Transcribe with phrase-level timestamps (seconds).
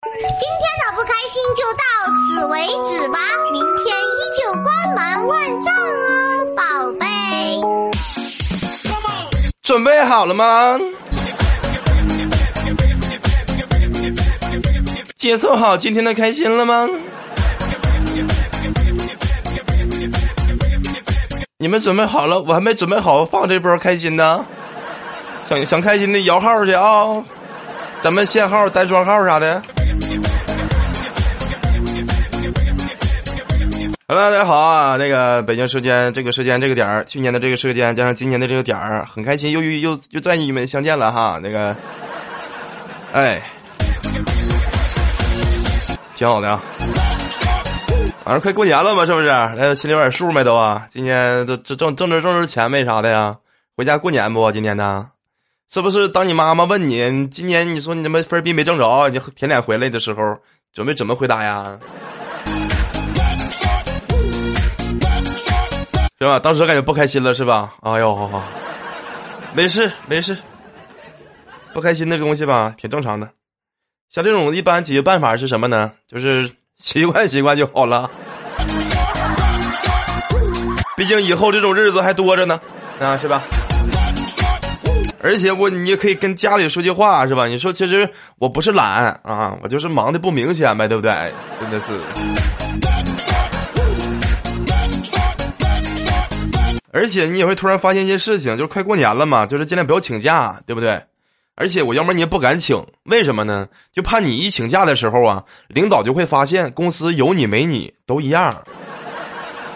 [0.00, 1.82] 今天的不开心就到
[2.14, 3.18] 此为止吧，
[3.50, 6.62] 明天依旧光芒万丈哦，宝
[7.00, 7.04] 贝。
[9.60, 10.78] 准备好了吗？
[15.16, 16.88] 接受好今天的开心了吗？
[21.58, 24.46] 你们准备好了，我还没准备好放这波开心呢。
[25.48, 27.24] 想想开心的摇号去啊！
[28.00, 29.60] 咱们限号、单双号啥的。
[34.10, 34.96] Hello，大家好啊！
[34.96, 41.38] 那个北京时间这个时间这个点儿，去年的这个时间加上今年的这个点儿，很开心，又又又又再与你们相见了哈。
[41.42, 41.76] 那个，
[43.12, 43.42] 哎，
[46.14, 46.62] 挺好的啊。
[48.24, 49.28] 反正快过年了嘛，是不是？
[49.28, 50.86] 大家心里有点数没都啊？
[50.88, 53.36] 今年都这挣挣着挣着钱没啥的呀？
[53.76, 54.50] 回家过年不？
[54.50, 55.10] 今天呢？
[55.70, 56.08] 是不是？
[56.08, 60.38] 当你妈妈问你今年你说你怎么分币没挣着，你舔脸回来的时候，
[60.72, 61.78] 准备怎么回答呀？
[66.18, 66.38] 是吧？
[66.40, 67.72] 当时感觉不开心了，是吧？
[67.82, 68.42] 哎呦，好好，
[69.54, 70.36] 没事没事，
[71.72, 73.30] 不开心的东西吧，挺正常的。
[74.10, 75.92] 像这种一般解决办法是什么呢？
[76.10, 78.10] 就是习惯习惯就好了。
[80.96, 82.60] 毕竟以后这种日子还多着呢，
[82.98, 83.42] 啊，是吧？
[85.22, 87.46] 而且我你也可以跟家里说句话，是吧？
[87.46, 88.08] 你说其实
[88.38, 91.32] 我不是懒啊，我就是忙的不明显呗，对不对？
[91.60, 91.92] 真的是。
[96.90, 101.00] 而且你也会突然发现一件事情，就是快过年了嘛，就是尽量不要请假，对不对？
[101.54, 103.68] 而且我要么你也不敢请，为什么呢？
[103.92, 108.62] 就怕你一请假的时候啊，领导就会发现公司有你没你都一样，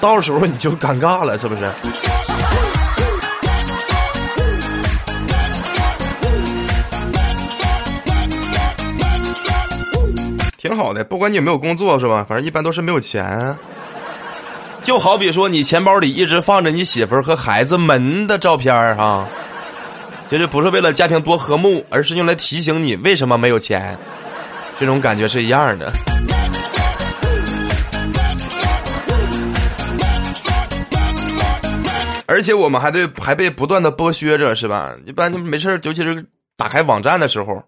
[0.00, 1.70] 到时候你就尴尬了，是不是？
[10.56, 12.24] 挺好的，不管你有没有工作，是吧？
[12.26, 13.58] 反正一般都是没有钱。
[14.84, 19.28] 就好比说，你钱包里一直放着你媳妇儿和孩子们的照片儿哈，
[20.28, 23.96] 其实不是为了家庭多和睦，而是用来提醒你为什么没有钱，
[24.78, 25.92] 这种感觉是一样的。
[32.26, 34.94] 而且我们还对还被不断的剥削着，是吧？
[35.06, 36.26] 一般没事尤其是
[36.56, 37.62] 打开网站的时候，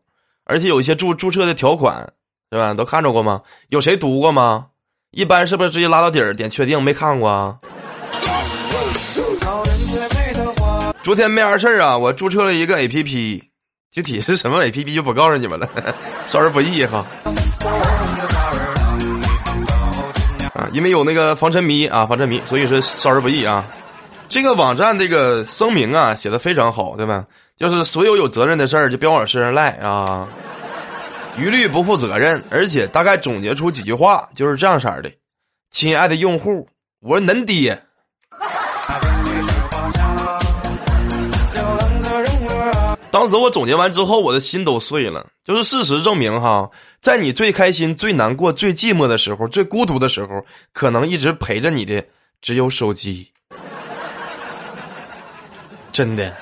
[0.44, 2.12] 而且有一些注注册的条款，
[2.50, 2.74] 是吧？
[2.74, 3.40] 都看着过吗？
[3.68, 4.66] 有谁读过吗？
[5.14, 6.82] 一般是不是直接拉到底儿点确定？
[6.82, 7.56] 没看过啊？
[11.02, 13.42] 昨天没啥事儿啊，我注册了一个 A P P，
[13.92, 15.68] 具体是什么 A P P 就不告诉你们了，
[16.26, 17.06] 少儿不宜哈。
[20.54, 23.64] 啊，因为有那个防沉迷啊，防沉迷，所以说少儿不宜啊。
[24.28, 27.24] 这个网站这个声明啊写的非常好，对吧？
[27.56, 30.26] 就是所有有责任的事儿就别往身上赖啊。
[31.36, 35.10] 一律不负责任，而且大概总结出几句话，就是这样式儿的：
[35.70, 36.68] 亲爱的用户，
[37.00, 37.82] 我是恁爹。
[43.10, 45.26] 当时我总结完之后，我的心都碎了。
[45.44, 52.04] 就是事实证明，哈，在你最开心、最难过、最寂寞的时候、最孤独的时候，可能一直陪着你的
[52.40, 53.28] 只有手机。
[55.92, 56.36] 真的。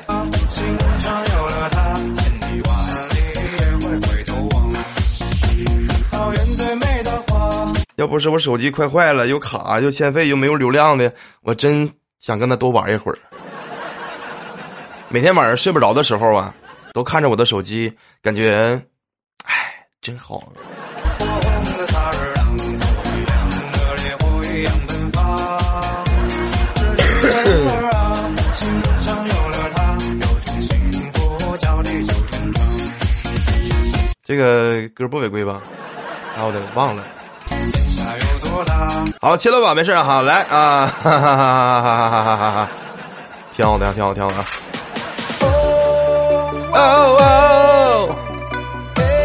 [8.03, 13.19] 要不是我手机快坏了，又卡又欠费又没有流量的，我真想跟他多玩一会儿。
[15.09, 16.53] 每天晚上睡不着的时候啊，
[16.95, 18.83] 都看着我的手机，感觉，
[19.45, 20.43] 哎，真好。
[34.25, 35.63] 这个歌不违规吧？
[36.37, 37.07] 啊，我的忘了。
[39.21, 42.69] 好，切了吧，没事哈，来啊，哈哈哈哈哈哈哈哈，
[43.55, 44.45] 挺好的，挺好，挺好的。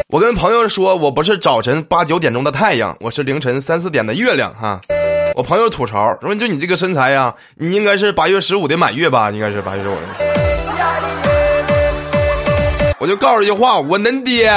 [0.09, 4.79] 我跟朋友说，我不是早晨八九点钟的太阳，我是凌晨三四点的月亮哈。
[5.35, 9.29] 我朋友吐槽说：“就你这个身材呀，你应该是八月十五的满月吧？
[9.31, 10.01] 应该是八月十五的。”
[12.99, 14.51] 我就告诉一句话：我恁爹。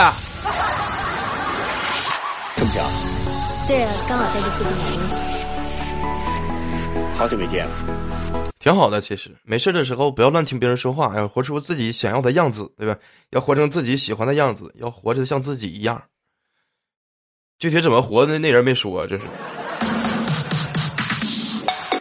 [2.57, 2.85] 这么强？
[3.71, 5.15] 对啊，刚好在这附近买东西。
[7.17, 7.73] 好久没见了。
[8.59, 12.99] 挺好的，其实没事的时候不要乱听别人说话，要活出自己想要的样子，对吧？
[13.31, 16.03] 要活成自己喜欢的样子，要活着像自己一样。
[17.61, 19.25] 具体怎么活的，那人没说，这是。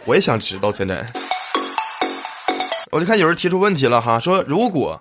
[0.06, 1.06] 我也想知道，现在。
[2.90, 5.00] 我就看有人提出问题了哈，说如果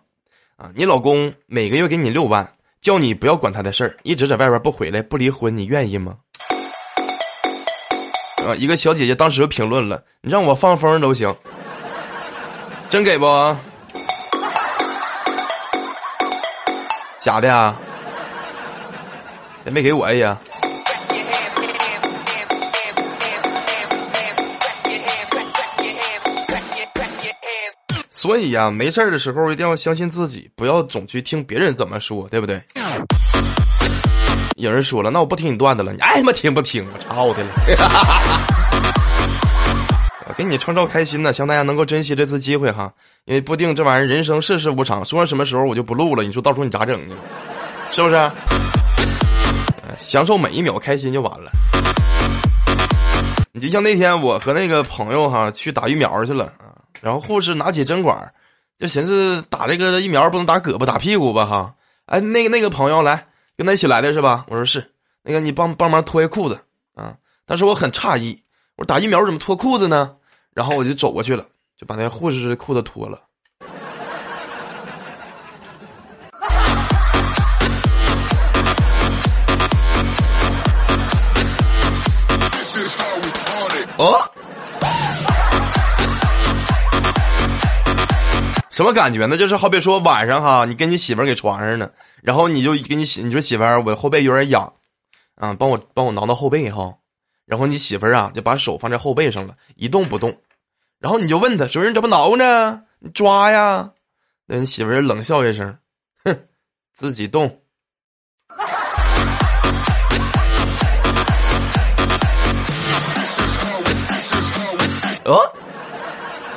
[0.56, 2.48] 啊，你老公每个月给你六万，
[2.80, 6.18] 叫你不要管他的事儿，一直在外边不回来，不离婚，你愿意吗？
[8.56, 11.34] 一个小姐姐当时就评论了：“你让我放风都行，
[12.90, 13.26] 真给不？
[17.20, 17.76] 假的呀？
[19.66, 20.38] 也没给我呀。”
[28.12, 32.62] 所以呀，没事儿的时候一定要相信自己，不要总去听别人怎么说，对不对？
[34.60, 36.86] 有人说了，那我不听你段子了，你爱 他妈听不听？
[36.94, 37.50] 我操的了！
[40.28, 42.92] 我 给你创造开心呢，希望大家能够珍惜这次机会哈，
[43.24, 47.16] 因为不定这玩意儿人生世事无常，说什么时候我就不录了，你说到时候你咋整呢？
[47.94, 48.32] 是不是？
[49.98, 51.50] 享受每一秒开心就完了。
[53.54, 56.76] 你就像那天我和那个朋友哈去打疫苗去了啊。
[57.02, 58.30] 然后护士拿起针管，
[58.78, 61.74] 就寻思打这个疫苗不能打胳膊打屁股吧哈？
[62.08, 63.26] 哎，那个那个朋友来
[63.60, 64.46] 跟他一起来的是吧？
[64.48, 64.82] 我说是。
[65.22, 66.58] 那个你帮帮忙脱下裤子
[66.96, 67.14] 啊！
[67.46, 68.42] 但是我很诧异，
[68.78, 70.16] 我说打疫苗怎么脱裤子呢？
[70.54, 71.46] 然后我就走过去了，
[71.76, 73.22] 就把那护士的裤子脱了。
[83.98, 84.39] 哦。
[88.80, 89.36] 什么感觉呢？
[89.36, 91.92] 就是好比说晚上哈，你跟你媳妇儿给床上呢，
[92.24, 94.72] 然后你就跟你媳你说媳妇儿，我后背有点痒，
[95.36, 96.96] 啊，帮我帮我挠挠后背哈，
[97.46, 100.34] 然后你媳妇儿啊就把手放在后背上了，一动不动，
[100.98, 102.84] 然后你就问他说：“你怎么挠呢？
[103.00, 103.92] 你抓呀？”
[104.48, 105.78] 那你媳妇儿冷笑一声，
[106.24, 106.40] 哼，
[106.94, 107.60] 自己动。
[115.26, 115.38] 哦，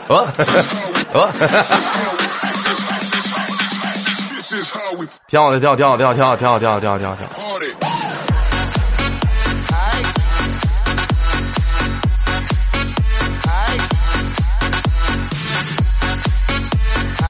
[0.07, 0.92] 哦。
[1.14, 1.31] 哦，
[5.29, 7.35] 挺好的，挺好，挺好，挺好，挺好，挺好，挺好，挺好，挺好，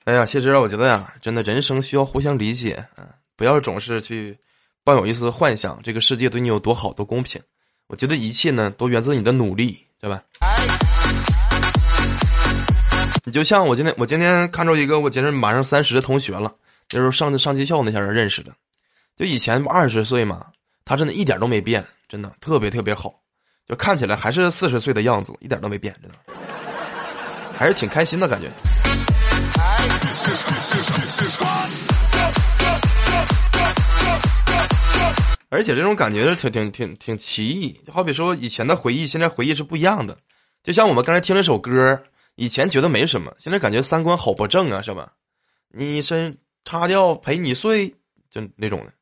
[0.04, 3.06] 哎呀，其实我觉得呀，真的人生需要互相理解，嗯，
[3.36, 4.36] 不要总是去
[4.84, 7.40] 抱有一丝幻想，这个世界对你有多好，多公平。
[7.88, 10.22] 我觉得一切呢，都源自你的努力，对吧？
[10.40, 10.66] 哎
[13.24, 16.52] 你就像我今天，我今天看着一个我今天马上三十的同学了，
[16.90, 18.50] 那时候上上技校那些人认识的，
[19.16, 20.46] 就以前不二十岁嘛，
[20.84, 23.14] 他真的一点都没变，真的特别特别好，
[23.68, 26.18] 就看起来还是四十岁的样子，一点都没变，真的，
[27.56, 28.50] 还是挺开心的感觉。
[35.48, 40.16] 而且这种感觉是挺挺挺挺奇异，就好比说以前的回忆，现在回忆是不一样的，
[40.64, 42.02] 就像我们刚才听了首歌。
[42.36, 45.12] 以前觉得没什么，现在感觉三观好不正啊，是吧？
[45.68, 47.88] 你身擦掉陪你睡，
[48.30, 48.92] 就那种的。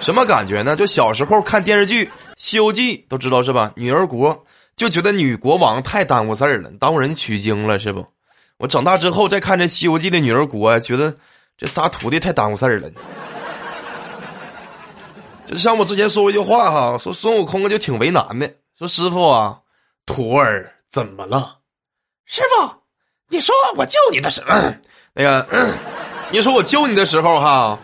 [0.00, 0.74] 什么感觉呢？
[0.74, 2.04] 就小时候看电视剧
[2.36, 3.72] 《西游记》，都知道是吧？
[3.76, 4.44] 女儿国
[4.74, 8.04] 就觉得女国王太耽误事儿了，耽误人取经了，是不？
[8.56, 11.16] 我长大之后再看这《西游记》的女儿国，觉得
[11.56, 12.90] 这仨徒弟太耽误事儿了。
[15.44, 19.58] 就像我之前说过一句话哈，说孙悟空就挺为难的，说师傅啊。
[20.06, 21.58] 徒儿怎么了？
[22.24, 22.70] 师傅，
[23.28, 24.54] 你说我救你的时候，
[25.12, 25.74] 那个，
[26.30, 27.78] 你说我救你的时候哈，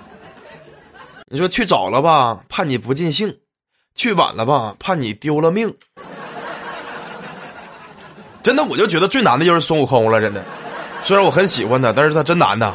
[1.27, 3.29] 你说去早了吧，怕你不尽兴；
[3.95, 5.73] 去晚了吧，怕你丢了命。
[8.43, 10.21] 真的，我就觉得最难的就是孙悟空了。
[10.21, 10.43] 真的，
[11.03, 12.75] 虽然我很喜欢他，但是他真难呐。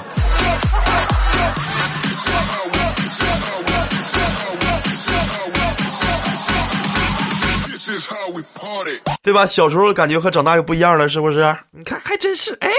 [9.22, 9.46] 对吧？
[9.46, 11.56] 小时候感觉和长大又不一样了，是不是？
[11.72, 12.70] 你看，还真是哎。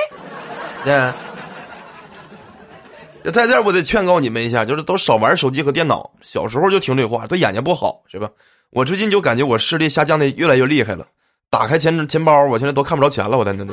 [3.23, 6.11] 对，在这儿我得劝告你们一下，就是都少玩手机和电脑。
[6.23, 8.29] 小时候就听这话，对眼睛不好，是吧？
[8.71, 11.07] 我最近就感觉我视力下降的越来越厉害了。
[11.49, 13.73] 打开钱钱包，我现在都看不着钱了，我在那都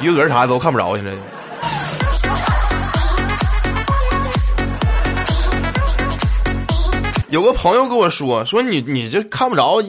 [0.00, 1.12] 余额啥的都看不着，现在。
[7.30, 9.82] 有个朋友跟我说，说你你这看不着。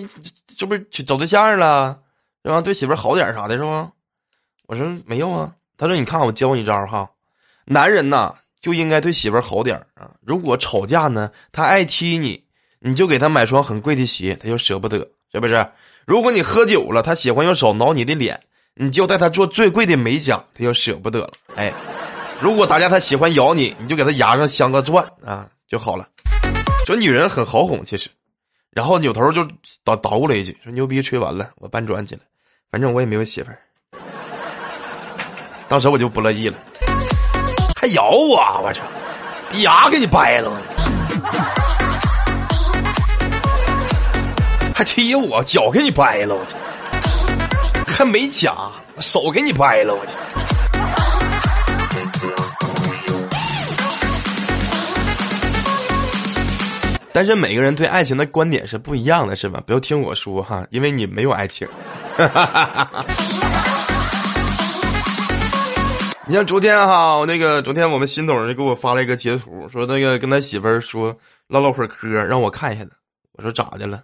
[0.59, 1.97] 这不是去找对象了，
[2.43, 2.59] 是吧？
[2.59, 3.93] 对媳妇好点啥的，是吗？
[4.67, 5.53] 我说没有啊。
[5.77, 7.09] 他说：“你看，我教你一招哈，
[7.63, 10.11] 男人呐就应该对媳妇好点啊。
[10.19, 12.43] 如果吵架呢，他爱踢你，
[12.79, 14.97] 你就给他买双很贵的鞋，他就舍不得，
[15.31, 15.65] 是不是？
[16.05, 18.37] 如果你喝酒了，他喜欢用手挠你的脸，
[18.73, 21.31] 你就带他做最贵的美甲，他就舍不得了。
[21.55, 21.73] 哎，
[22.41, 26.05] 如果大家他喜欢咬你，你就给他牙上镶个钻啊，就好了。
[26.85, 28.09] 说女人很好哄，其实。”
[28.79, 29.45] 然后扭头就
[29.83, 32.21] 捣捣鼓了一句，说：“牛逼吹完了，我搬砖去了。
[32.71, 33.59] 反正我也没有媳妇儿。”
[35.67, 36.57] 当时我就不乐意了，
[37.75, 38.81] 还咬我，我操！
[39.61, 40.49] 牙给你掰了，
[44.73, 46.57] 还踢我，脚给你掰了，我操！
[47.85, 48.55] 还没夹，
[48.99, 50.11] 手给你掰了，我操。
[57.11, 59.61] 但是每个人对爱情的观点是不一样的，是吧？
[59.65, 61.67] 不要听我说哈，因为你没有爱情。
[66.27, 72.91] 你像昨天哈，那个昨天我们新董就给我发了一个截图，说那个跟他媳妇儿说唠唠会儿嗑，让我看一下子。
[73.31, 74.03] 我说咋的了？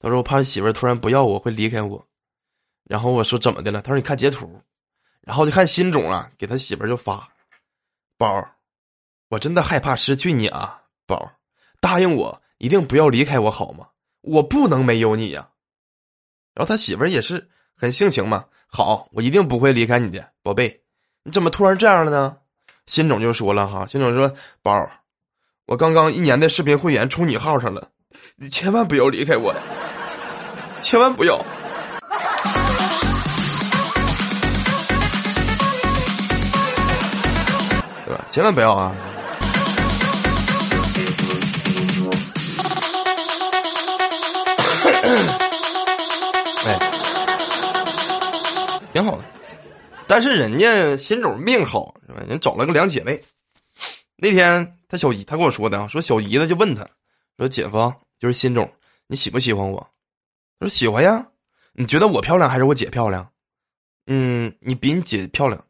[0.00, 2.02] 他说我怕媳妇儿突然不要我会离开我。
[2.84, 3.82] 然后我说怎么的了？
[3.82, 4.58] 他说你看截图，
[5.20, 7.28] 然后就看新总啊给他媳妇儿就发，
[8.16, 8.42] 宝，
[9.28, 11.30] 我真的害怕失去你啊，宝，
[11.80, 13.86] 答应我一定不要离开我好吗？
[14.22, 15.48] 我不能没有你呀。
[16.54, 20.82] 然后他媳妇也是很性情嘛，好，我一定不会离开你的，宝贝。
[21.22, 22.36] 你怎么突然这样了呢？
[22.86, 24.32] 新总就说了哈，新总说
[24.62, 24.88] 宝，
[25.66, 27.88] 我刚刚一年的视频会员充你号上了，
[28.36, 29.54] 你千万不要离开我，
[30.82, 31.36] 千万不要。
[38.06, 38.24] 对吧？
[38.30, 38.94] 千万不要啊！
[48.96, 49.24] 挺好的，
[50.06, 52.22] 但是人家新总命好是吧？
[52.26, 53.20] 人找了个两姐妹。
[54.16, 56.82] 那天他小姨他跟我说的啊，说小姨子就问他，
[57.36, 58.72] 说姐夫就是新总，
[59.06, 59.86] 你喜不喜欢我？
[60.58, 61.26] 他说喜欢呀。
[61.74, 63.30] 你觉得我漂亮还是我姐漂亮？
[64.06, 65.62] 嗯，你比你姐漂亮。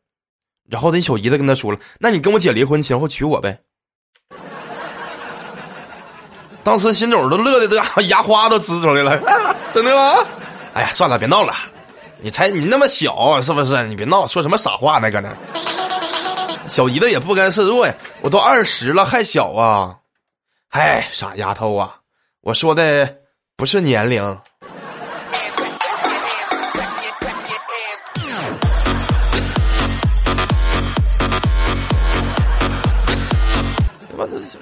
[0.71, 3.61] 然后那小姨子跟他说了：“那你跟我姐离婚，然后娶我呗。”
[6.63, 10.25] 当时新总都乐的都 牙花都呲出来了，真的吗？
[10.75, 11.53] 哎呀，算了，别闹了，
[12.19, 13.87] 你才你那么小是不是？
[13.87, 15.11] 你别闹，说什么傻话呢？
[15.11, 15.31] 搁那，
[16.67, 19.97] 小姨子也不甘示弱呀，我都二十了还小啊！
[20.69, 21.97] 嗨，傻丫头啊，
[22.41, 23.17] 我说的
[23.57, 24.39] 不是年龄。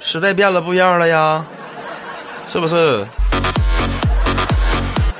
[0.01, 1.45] 时代变了，不一样了呀，
[2.47, 3.07] 是不是？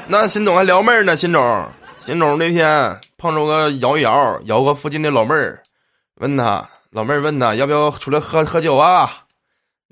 [0.07, 1.73] 那新总还撩妹呢，新总，
[2.07, 5.63] 新总那天碰着个摇一摇，摇个附近的老妹儿，
[6.17, 9.25] 问他，老妹儿问他要不要出来喝喝酒啊？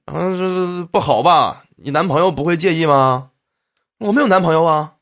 [0.05, 1.63] 然后说不好吧？
[1.77, 3.31] 你男朋友不会介意吗？
[3.99, 4.93] 我没有男朋友啊。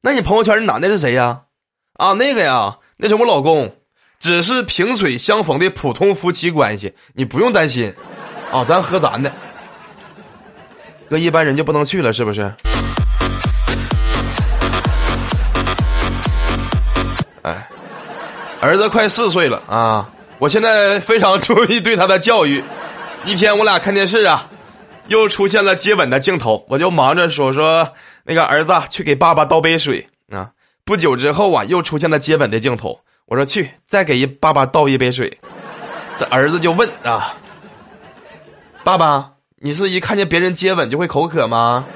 [0.00, 1.42] 那你朋友圈那男的是谁呀？
[1.98, 3.76] 啊，那个呀，那是我老公，
[4.18, 7.94] 只是萍水相逢的普通夫妻关系，你不用担心。
[8.50, 9.30] 啊，咱喝咱的。
[11.08, 12.52] 搁一般人就不能去了，是不是？
[17.46, 17.68] 哎，
[18.60, 20.10] 儿子快四岁了啊！
[20.40, 22.60] 我现在非常注意对他的教育。
[23.24, 24.48] 一天我俩看电视啊，
[25.06, 27.88] 又出现了接吻的镜头，我就忙着说说
[28.24, 30.50] 那个儿子去给爸爸倒杯水啊。
[30.84, 35.38] 不久之后啊，又出现了接吻的镜头，我说去再给一爸爸倒一杯水。
[36.18, 37.32] 这儿子就问啊，
[38.82, 39.30] 爸爸。
[39.58, 41.86] 你是一看见别人接吻就会口渴吗？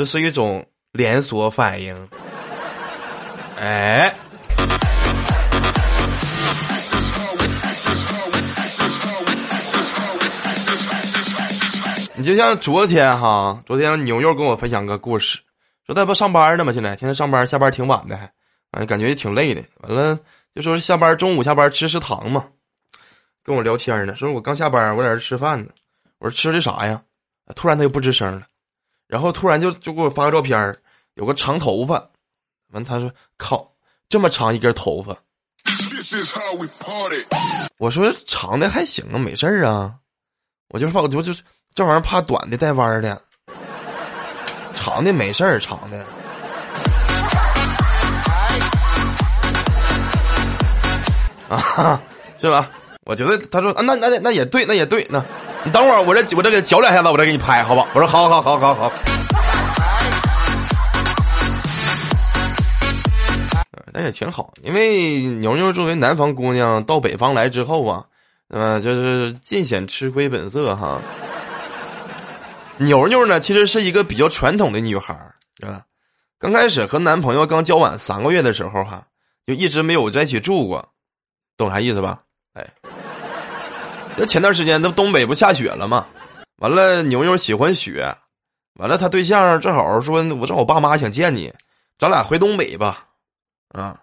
[0.00, 1.94] 这是一种连锁反应。
[3.58, 4.16] 哎，
[12.14, 15.38] 你就像昨天哈，昨天牛肉跟我分享个故事。
[15.84, 16.72] 说他不上班呢吗？
[16.72, 18.32] 现在天天上班，下班挺晚的，还，
[18.70, 19.62] 哎，感觉也挺累的。
[19.82, 20.18] 完了
[20.54, 22.46] 就说下班，中午下班吃食堂嘛，
[23.44, 24.14] 跟我聊天呢。
[24.14, 25.68] 说我刚下班，我在这吃饭呢。
[26.20, 27.02] 我说吃的啥呀？
[27.54, 28.46] 突然他又不吱声了，
[29.10, 30.72] 然后突然就就给我发个照片，
[31.14, 32.08] 有个长头发。
[32.72, 33.68] 完他说：“靠，
[34.08, 35.16] 这么长一根头发。”
[37.78, 39.96] 我说：“长的还行啊，没事儿啊。”
[40.72, 41.34] 我就怕我就就
[41.74, 43.20] 这玩意儿怕短的带弯的。
[44.76, 46.06] 长的没事儿，长的
[51.50, 52.00] 啊，
[52.38, 52.70] 是吧？
[53.06, 55.04] 我觉得他说啊，那那那也对，那也对。
[55.10, 55.18] 那
[55.62, 57.86] 你等会儿，我这我这给嚼两下子，我再给你拍，好吧？
[57.92, 58.92] 我说好好好好好。
[63.92, 68.04] 那也挺好，因为牛牛作为南方姑娘到北方来之后啊，
[68.48, 71.00] 呃，就是尽显吃亏本色哈。
[72.78, 75.82] 牛牛呢，其实是一个比较传统的女孩儿，是吧？
[76.38, 79.04] 刚开始和男朋友刚交往三个月的时候，哈，
[79.46, 80.88] 就一直没有在一起住过，
[81.58, 82.22] 懂啥意思吧？
[82.54, 82.66] 哎，
[84.20, 86.04] 那前段时间那东北不下雪了吗？
[86.58, 88.14] 完了，牛牛喜欢雪，
[88.74, 91.50] 完了他对象正好说，我找我爸妈想见你，
[91.98, 93.06] 咱俩回东北吧，
[93.68, 93.98] 啊，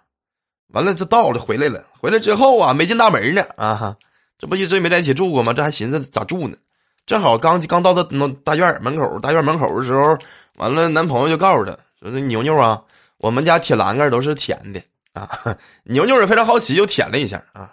[0.70, 3.96] 完了这到了回来了，回来之后啊，没进大门呢，啊，
[4.40, 5.54] 这不一直没在一起住过吗？
[5.54, 6.58] 这还寻思咋住呢？
[7.06, 10.18] 正好刚刚到他那大院门口，大院门口的时候，
[10.56, 11.72] 完了男朋友就告诉他
[12.02, 12.82] 说：“那牛牛啊，
[13.20, 14.82] 我们家铁栏杆都是舔的
[15.14, 15.30] 啊。
[15.86, 17.70] ”牛牛也非常好奇，又舔了一下啊，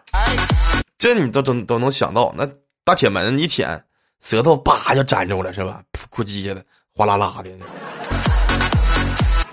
[1.04, 2.48] 这你都都都能想到，那
[2.82, 3.84] 大铁门一舔，
[4.22, 5.82] 舌头叭就粘住了是吧？
[6.10, 6.64] 噗叽叽的，
[6.96, 7.50] 哗啦啦的。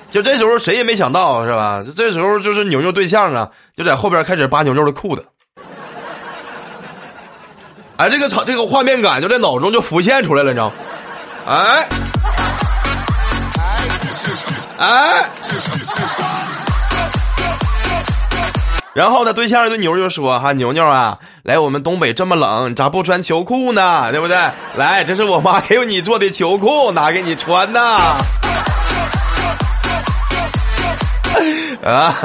[0.09, 1.83] 就这时候谁也没想到是吧？
[1.93, 5.27] 这时候就是牛牛对象啊，就在后边开始扒牛牛的裤子。
[7.97, 10.71] 哎，这个场这个画面感就在脑中就浮现出来了，你知道？
[11.45, 11.85] 哎，
[14.77, 15.29] 哎，
[18.93, 24.11] 然后呢，对象对牛就说：“哈，牛牛啊，来我们东北这么冷，咋不穿秋裤呢？
[24.11, 24.35] 对不对？
[24.75, 28.17] 来，这是我妈给你做的秋裤，拿给你穿呐。”
[31.81, 32.13] 啊，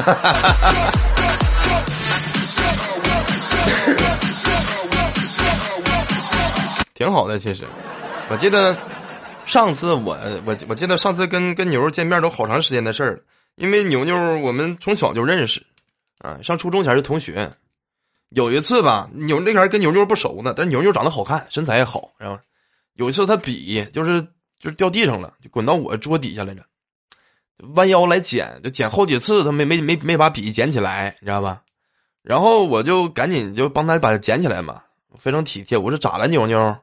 [6.94, 7.64] 挺好的，其实，
[8.28, 8.76] 我记得
[9.44, 13.20] 上次我我我记得上次跟跟牛见面都好长时间的事儿，
[13.54, 15.62] 因为牛牛我们从小就认识，
[16.26, 17.52] 啊，上初中前是同学。
[18.30, 22.36] 有一次吧，牛那前跟牛牛不熟呢，但是牛牛长得好看，身材也好，然后
[22.94, 24.20] 有一次他笔就是
[24.58, 26.62] 就是掉地上了，就滚到我桌底下来着。
[27.74, 31.62] 弯腰来捡，就捡好几次，他没没没没把笔捡起来，你知道吧？
[32.22, 34.82] 然后我就赶紧就帮他把它捡起来嘛，
[35.16, 35.78] 非常体贴。
[35.78, 36.76] 我说咋了，牛牛？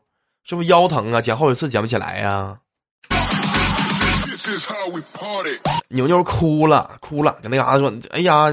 [0.45, 1.21] 是不是腰疼啊？
[1.21, 2.57] 捡好几次捡不起来呀？
[5.89, 8.45] 牛牛哭了，哭了，跟那嘎达说：“哎呀，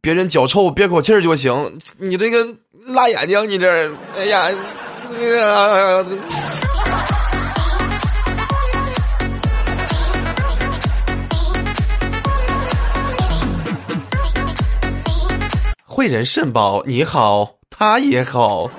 [0.00, 2.46] 别人脚臭憋口气儿就行，你这个
[2.86, 4.48] 辣眼睛，你这，哎呀，
[5.10, 6.06] 那个。”
[15.84, 18.70] 慧人肾宝，你好，他也好，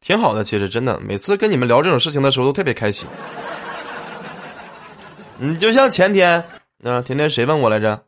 [0.00, 0.42] 挺好的。
[0.42, 3.06] 其实真的，每次跟你们聊这种事情的时候，都特别开心。
[5.38, 6.42] 你，就像前天，
[6.78, 8.02] 那天天谁问我来着？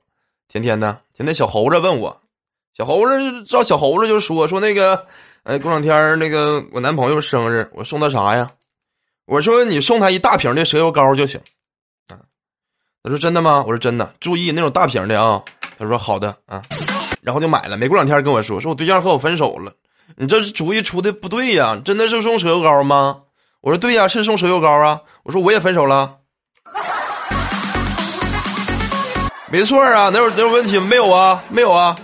[0.49, 2.21] 天天的，天天小猴子问我，
[2.75, 5.07] 小猴子照小猴子就说说那个，
[5.43, 8.51] 哎，过两天那个我男朋友生日，我送他啥呀？
[9.27, 11.39] 我说你送他一大瓶的蛇油膏就行。
[12.09, 12.17] 啊
[13.03, 13.63] 他说真的吗？
[13.67, 15.43] 我说真的，注意那种大瓶的啊。
[15.79, 16.63] 他说好的啊，
[17.23, 17.77] 然后就买了。
[17.77, 19.73] 没过两天跟我说，说我对象和我分手了。
[20.17, 23.21] 你这主意出的不对呀，真的是送蛇油膏吗？
[23.61, 25.03] 我说对呀，是送蛇油膏啊。
[25.23, 26.17] 我说我也分手了，
[29.51, 30.79] 没错啊，哪有哪有问题？
[30.79, 31.97] 没有啊，没有啊。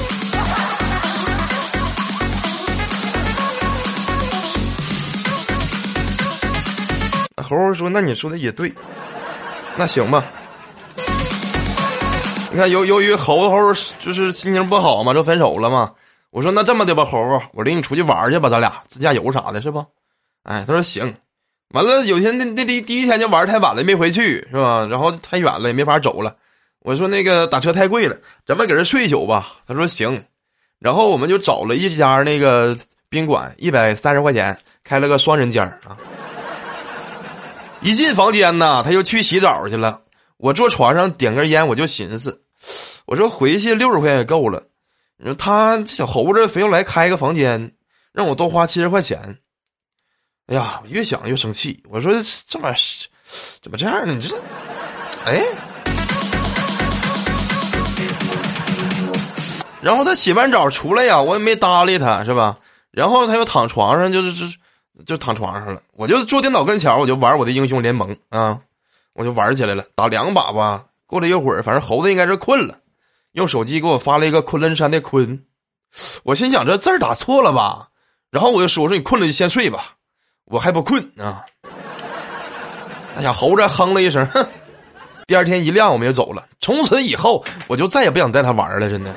[7.36, 8.72] 猴猴说：“那你说的也对，
[9.76, 10.24] 那行吧。”
[12.50, 15.92] 你看，由由于猴猴就是心情不好嘛，就分手了嘛。
[16.30, 19.84] 我说那这么的吧，猴猴，我领你出去玩去吧，咱俩自驾游啥的，是不？
[20.44, 21.14] 哎，他说行。
[21.74, 24.86] 完了，有天那那第第一天就玩太晚了，没回去，是吧？
[24.90, 26.34] 然后太远了，也没法走了。
[26.84, 29.56] 我说那个打车太贵了，咱们搁这睡一宿吧。
[29.66, 30.22] 他说行。
[30.78, 32.76] 然后我们就找了一家那个
[33.08, 35.96] 宾馆，一百三十块钱，开了个双人间啊。
[37.80, 40.02] 一进房间呢，他又去洗澡去了。
[40.36, 42.42] 我坐床上点根烟，我就寻思。
[43.06, 44.62] 我说回去六十块钱也够了，
[45.16, 47.72] 你说他小猴子非要来开个房间，
[48.12, 49.38] 让我多花七十块钱。
[50.48, 51.82] 哎呀，越想越生气。
[51.88, 52.12] 我说
[52.46, 52.78] 这玩意儿
[53.62, 54.12] 怎么这样呢？
[54.12, 54.38] 你这，
[55.24, 55.42] 哎。
[59.84, 62.56] 然后他洗完澡出来呀，我也没搭理他，是吧？
[62.90, 64.46] 然后他又躺床上，就是就
[65.04, 65.82] 就躺床上了。
[65.92, 68.58] 我就坐电脑跟前，我就玩我的英雄联盟啊，
[69.12, 70.82] 我就玩起来了，打两把吧。
[71.06, 72.78] 过了一会儿，反正猴子应该是困了，
[73.32, 75.44] 用手机给我发了一个昆仑山的昆，
[76.22, 77.88] 我心想这字儿打错了吧，
[78.30, 79.96] 然后我就说我说你困了就先睡吧，
[80.46, 81.44] 我还不困啊。
[83.16, 84.48] 哎呀，猴子哼了一声，哼。
[85.26, 86.46] 第二天一亮，我们就走了。
[86.60, 89.14] 从此以后，我就再也不想带他玩了，真的。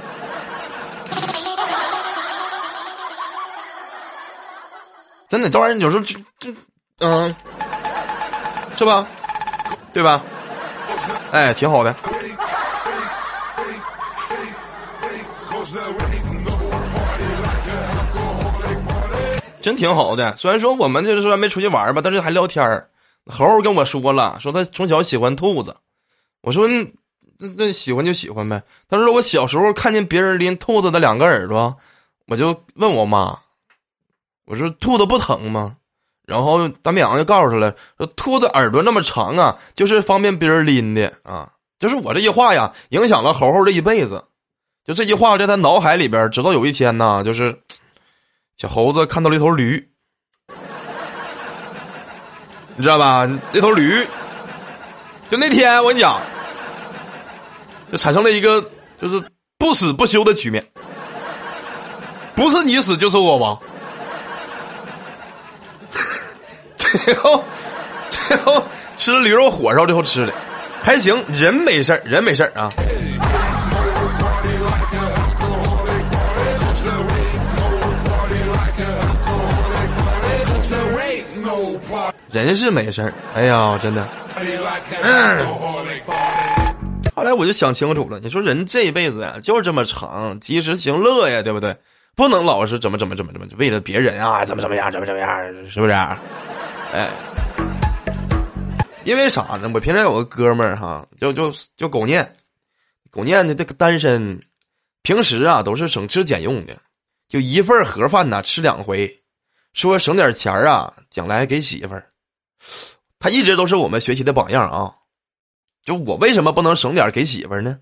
[5.29, 6.53] 真的，这玩意儿有时候就就
[6.99, 7.35] 嗯，
[8.75, 9.05] 是吧？
[9.93, 10.21] 对吧？
[11.31, 11.93] 哎，挺好的，
[19.61, 20.35] 真挺好的。
[20.37, 22.89] 虽然说我们就是说没出去玩吧，但是还聊天儿。
[23.25, 25.75] 猴猴跟我说了，说他从小喜欢兔子。
[26.41, 26.87] 我说那
[27.57, 28.63] 那喜欢就喜欢呗。
[28.87, 31.75] 他说我小时候看见别人拎兔子的两个耳朵，
[32.27, 33.37] 我就问我妈，
[34.47, 35.75] 我说兔子不疼吗？
[36.25, 41.49] 然后大绵羊就告诉他了，说兔子耳朵那么长啊，就是方便别人拎的啊。
[41.79, 44.23] 就是我这句话呀，影响了猴猴这一辈子。
[44.83, 47.57] 就这句话在他脑海里边，直到有一天呢，就是
[48.57, 49.89] 小猴子看到了一头驴，
[52.75, 53.25] 你知道吧？
[53.53, 54.05] 那头驴，
[55.29, 56.19] 就那天我跟你讲，
[57.91, 58.61] 就产生了一个
[58.99, 59.21] 就是
[59.57, 60.65] 不死不休的局面，
[62.35, 63.61] 不是你死就是我亡。
[67.03, 67.43] 最后，
[68.09, 68.63] 最后
[68.95, 70.33] 吃了驴肉火烧，最后吃的
[70.81, 72.69] 还行，人没事人没事啊。
[82.29, 84.07] 人是没事哎呀，真的。
[85.01, 85.47] 嗯。
[87.15, 91.75] 后来我就想清楚了，你说人这一辈子呀，就是这么长，及时行乐呀，对不对？
[92.15, 95.29] 不能老是怎么怎么怎么怎么，为了别人啊，怎么怎么样，怎么怎么样，
[95.69, 95.93] 是不是？
[96.93, 97.11] 哎，
[99.03, 99.69] 因为啥呢？
[99.73, 102.35] 我平常有个哥们儿哈，就就就狗念，
[103.11, 104.39] 狗念的这个单身，
[105.01, 106.75] 平时啊都是省吃俭用的，
[107.27, 109.21] 就一份盒饭呢吃两回，
[109.73, 112.09] 说省点钱啊，将来给媳妇儿。
[113.19, 114.93] 他一直都是我们学习的榜样啊！
[115.83, 117.79] 就我为什么不能省点给媳妇儿呢？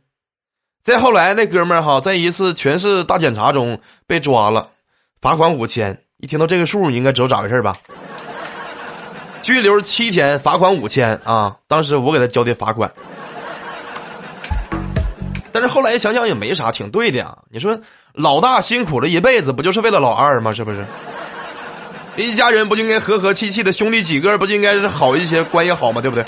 [0.84, 4.70] 再后来那哥们儿哈，在一次全市大检查中被抓了，
[5.22, 6.02] 罚款五千。
[6.18, 7.76] 一听到这个数，你应该知道咋回事吧？
[9.46, 11.56] 拘留七天，罚款五千啊！
[11.68, 12.92] 当时我给他交的罚款，
[15.52, 17.38] 但是后来想想也没啥，挺对的呀。
[17.52, 17.80] 你说
[18.14, 20.52] 老大辛苦了一辈子，不就是为了老二吗？
[20.52, 20.84] 是不是？
[22.16, 23.72] 一家人不就应该和和气气的？
[23.72, 26.02] 兄弟几个不就应该是好一些，关系好吗？
[26.02, 26.26] 对不对？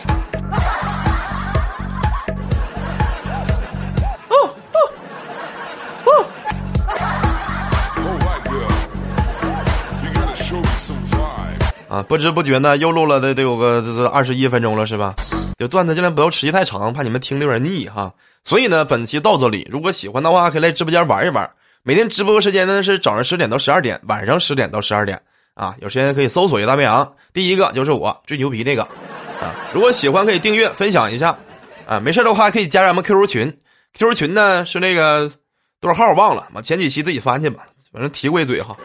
[11.97, 15.15] 啊，不知不觉呢，又录了得得有个这这二十一分钟了，是吧？
[15.57, 18.13] 这段子尽量不要持续太长，怕你们听的有点腻哈。
[18.43, 21.49] 所以呢，本期到这里，如果喜欢的话，可以来直播间玩一玩。
[21.81, 25.19] 每天直播时间呢是早上十点到十二点，晚上十点到十二点。
[25.55, 28.83] 啊，有时间可以搜索一下大绵羊，第一个就是我最牛逼那个，
[29.41, 31.36] 啊，如果喜欢可以订阅分享一下，
[31.88, 33.57] 啊，没事的话可以加咱们 QQ 群
[33.97, 35.31] ，QQ 群呢是那个
[35.81, 38.77] 多少号忘了，嘛前几期自己翻去吧，反正提过一嘴哈。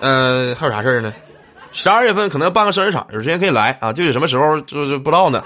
[0.00, 1.12] 嗯，还有啥事儿呢？
[1.74, 5.42] 十二月份可能办个生日场，有时间可以来啊，具体什么时候就就不知道呢。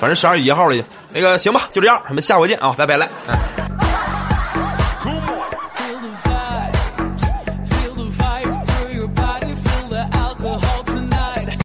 [0.00, 3.08] 反正十二月一号了，那个行吧，就这样，咱们下回见啊，拜拜了。